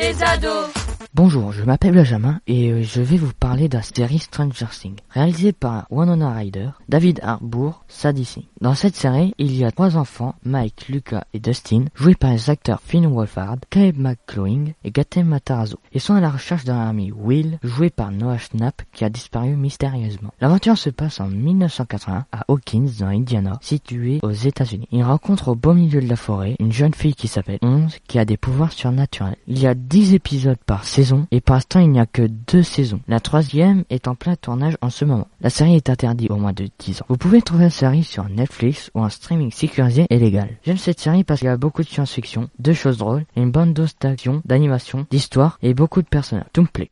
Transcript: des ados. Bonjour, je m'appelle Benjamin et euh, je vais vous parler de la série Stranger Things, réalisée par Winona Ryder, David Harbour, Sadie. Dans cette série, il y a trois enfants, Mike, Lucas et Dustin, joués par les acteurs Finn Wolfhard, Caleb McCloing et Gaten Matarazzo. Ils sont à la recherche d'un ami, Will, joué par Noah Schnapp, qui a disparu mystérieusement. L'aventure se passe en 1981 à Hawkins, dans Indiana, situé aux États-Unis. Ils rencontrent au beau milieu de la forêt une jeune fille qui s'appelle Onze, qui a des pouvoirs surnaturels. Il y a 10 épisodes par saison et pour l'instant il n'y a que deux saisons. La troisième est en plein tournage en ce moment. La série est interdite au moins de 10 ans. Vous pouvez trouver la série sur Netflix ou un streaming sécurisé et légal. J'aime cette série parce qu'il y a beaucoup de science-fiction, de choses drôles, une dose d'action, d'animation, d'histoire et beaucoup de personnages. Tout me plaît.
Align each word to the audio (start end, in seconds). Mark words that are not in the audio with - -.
des 0.00 0.22
ados. 0.22 0.79
Bonjour, 1.12 1.50
je 1.50 1.64
m'appelle 1.64 1.94
Benjamin 1.94 2.40
et 2.46 2.70
euh, 2.70 2.82
je 2.84 3.00
vais 3.00 3.16
vous 3.16 3.32
parler 3.32 3.68
de 3.68 3.76
la 3.76 3.82
série 3.82 4.20
Stranger 4.20 4.66
Things, 4.70 5.00
réalisée 5.10 5.50
par 5.50 5.88
Winona 5.90 6.32
Ryder, 6.32 6.70
David 6.88 7.18
Harbour, 7.24 7.84
Sadie. 7.88 8.46
Dans 8.60 8.76
cette 8.76 8.94
série, 8.94 9.34
il 9.38 9.56
y 9.56 9.64
a 9.64 9.72
trois 9.72 9.96
enfants, 9.96 10.36
Mike, 10.44 10.86
Lucas 10.88 11.24
et 11.34 11.40
Dustin, 11.40 11.86
joués 11.96 12.14
par 12.14 12.30
les 12.30 12.48
acteurs 12.48 12.80
Finn 12.80 13.08
Wolfhard, 13.08 13.58
Caleb 13.70 13.98
McCloing 13.98 14.66
et 14.84 14.92
Gaten 14.92 15.26
Matarazzo. 15.26 15.80
Ils 15.92 16.00
sont 16.00 16.14
à 16.14 16.20
la 16.20 16.30
recherche 16.30 16.64
d'un 16.64 16.78
ami, 16.78 17.10
Will, 17.10 17.58
joué 17.64 17.90
par 17.90 18.12
Noah 18.12 18.38
Schnapp, 18.38 18.80
qui 18.92 19.04
a 19.04 19.10
disparu 19.10 19.56
mystérieusement. 19.56 20.32
L'aventure 20.40 20.78
se 20.78 20.90
passe 20.90 21.18
en 21.18 21.26
1981 21.26 22.26
à 22.30 22.44
Hawkins, 22.46 22.86
dans 23.00 23.08
Indiana, 23.08 23.58
situé 23.62 24.20
aux 24.22 24.30
États-Unis. 24.30 24.86
Ils 24.92 25.02
rencontrent 25.02 25.48
au 25.48 25.56
beau 25.56 25.74
milieu 25.74 26.00
de 26.00 26.08
la 26.08 26.14
forêt 26.14 26.54
une 26.60 26.72
jeune 26.72 26.94
fille 26.94 27.16
qui 27.16 27.26
s'appelle 27.26 27.58
Onze, 27.62 27.98
qui 28.06 28.20
a 28.20 28.24
des 28.24 28.36
pouvoirs 28.36 28.72
surnaturels. 28.72 29.36
Il 29.48 29.58
y 29.58 29.66
a 29.66 29.74
10 29.74 30.14
épisodes 30.14 30.58
par 30.64 30.84
saison 30.84 30.99
et 31.30 31.40
pour 31.40 31.54
l'instant 31.54 31.80
il 31.80 31.90
n'y 31.90 32.00
a 32.00 32.06
que 32.06 32.22
deux 32.22 32.62
saisons. 32.62 33.00
La 33.08 33.20
troisième 33.20 33.84
est 33.90 34.08
en 34.08 34.14
plein 34.14 34.36
tournage 34.36 34.76
en 34.80 34.90
ce 34.90 35.04
moment. 35.04 35.28
La 35.40 35.50
série 35.50 35.76
est 35.76 35.90
interdite 35.90 36.30
au 36.30 36.36
moins 36.36 36.52
de 36.52 36.68
10 36.78 37.02
ans. 37.02 37.06
Vous 37.08 37.16
pouvez 37.16 37.42
trouver 37.42 37.64
la 37.64 37.70
série 37.70 38.04
sur 38.04 38.28
Netflix 38.28 38.90
ou 38.94 39.02
un 39.02 39.08
streaming 39.08 39.50
sécurisé 39.50 40.06
et 40.10 40.18
légal. 40.18 40.48
J'aime 40.64 40.78
cette 40.78 41.00
série 41.00 41.24
parce 41.24 41.40
qu'il 41.40 41.48
y 41.48 41.52
a 41.52 41.56
beaucoup 41.56 41.82
de 41.82 41.88
science-fiction, 41.88 42.48
de 42.58 42.72
choses 42.72 42.98
drôles, 42.98 43.24
une 43.36 43.50
dose 43.50 43.94
d'action, 44.00 44.42
d'animation, 44.44 45.06
d'histoire 45.10 45.58
et 45.62 45.74
beaucoup 45.74 46.02
de 46.02 46.08
personnages. 46.08 46.46
Tout 46.52 46.62
me 46.62 46.66
plaît. 46.66 46.88